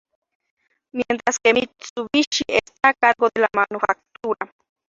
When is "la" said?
3.41-3.47